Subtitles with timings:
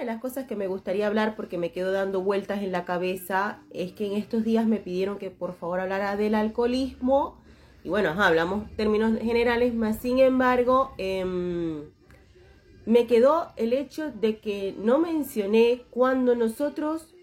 [0.00, 3.60] de las cosas que me gustaría hablar, porque me quedo dando vueltas en la cabeza,
[3.70, 7.38] es que en estos días me pidieron que por favor hablara del alcoholismo.
[7.84, 11.84] Y bueno, hablamos términos generales, más sin embargo, em,
[12.86, 17.14] me quedó el hecho de que no mencioné cuando nosotros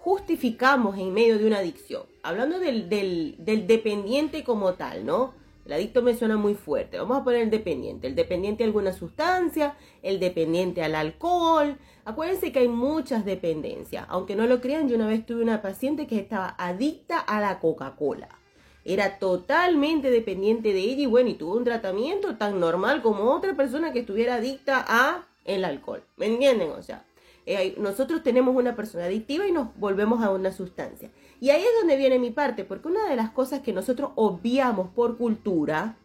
[0.00, 2.04] justificamos en medio de una adicción.
[2.22, 5.34] Hablando del, del, del dependiente como tal, ¿no?
[5.66, 6.96] El adicto me suena muy fuerte.
[6.96, 8.06] Vamos a poner el dependiente.
[8.06, 11.76] El dependiente a alguna sustancia, el dependiente al alcohol.
[12.04, 14.06] Acuérdense que hay muchas dependencias.
[14.08, 17.58] Aunque no lo crean, yo una vez tuve una paciente que estaba adicta a la
[17.58, 18.28] Coca-Cola.
[18.84, 23.56] Era totalmente dependiente de ella y bueno, y tuvo un tratamiento tan normal como otra
[23.56, 26.04] persona que estuviera adicta a el alcohol.
[26.16, 26.70] ¿Me entienden?
[26.70, 27.04] O sea,
[27.78, 31.10] nosotros tenemos una persona adictiva y nos volvemos a una sustancia.
[31.40, 34.88] Y ahí es donde viene mi parte, porque una de las cosas que nosotros obviamos
[34.90, 35.96] por cultura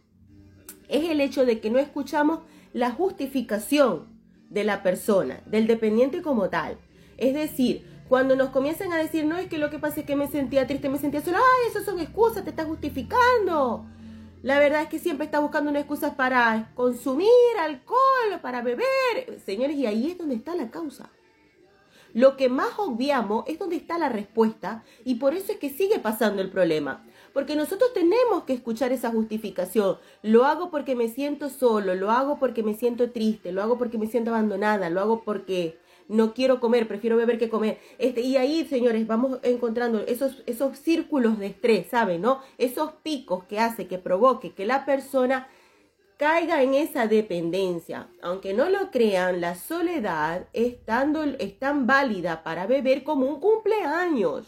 [0.87, 2.39] es el hecho de que no escuchamos
[2.73, 4.07] la justificación
[4.49, 6.77] de la persona, del dependiente como tal.
[7.17, 10.15] Es decir, cuando nos comienzan a decir, no, es que lo que pasa es que
[10.15, 13.85] me sentía triste, me sentía sola, ay, eso son excusas, te estás justificando.
[14.43, 19.39] La verdad es que siempre está buscando una excusa para consumir alcohol, para beber.
[19.45, 21.09] Señores, y ahí es donde está la causa.
[22.13, 25.99] Lo que más obviamos es donde está la respuesta y por eso es que sigue
[25.99, 27.05] pasando el problema.
[27.33, 29.97] Porque nosotros tenemos que escuchar esa justificación.
[30.21, 33.97] Lo hago porque me siento solo, lo hago porque me siento triste, lo hago porque
[33.97, 35.77] me siento abandonada, lo hago porque
[36.11, 37.79] no quiero comer, prefiero beber que comer.
[37.97, 42.21] Este, y ahí, señores, vamos encontrando esos, esos círculos de estrés, ¿saben?
[42.21, 42.41] ¿No?
[42.57, 45.47] Esos picos que hace, que provoque que la persona
[46.21, 48.07] caiga en esa dependencia.
[48.21, 54.45] Aunque no lo crean, la soledad es tan, válida para beber como un cumpleaños.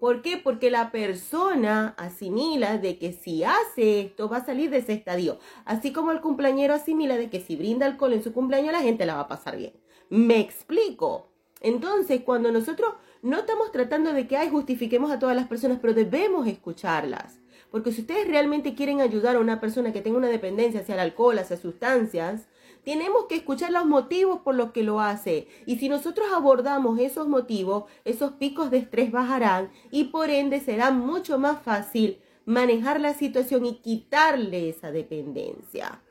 [0.00, 0.38] ¿Por qué?
[0.38, 5.38] Porque la persona asimila de que si hace esto va a salir de ese estadio.
[5.66, 9.04] Así como el cumpleañero asimila de que si brinda alcohol en su cumpleaños la gente
[9.04, 9.74] la va a pasar bien.
[10.08, 11.28] Me explico.
[11.60, 15.92] Entonces, cuando nosotros no estamos tratando de que ay, justifiquemos a todas las personas, pero
[15.92, 17.41] debemos escucharlas.
[17.72, 21.00] Porque si ustedes realmente quieren ayudar a una persona que tenga una dependencia hacia el
[21.00, 22.46] alcohol, hacia sustancias,
[22.84, 25.48] tenemos que escuchar los motivos por los que lo hace.
[25.66, 30.90] Y si nosotros abordamos esos motivos, esos picos de estrés bajarán y por ende será
[30.90, 36.02] mucho más fácil manejar la situación y quitarle esa dependencia.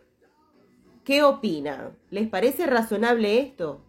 [1.03, 1.97] ¿Qué opinan?
[2.09, 3.81] ¿Les parece razonable esto?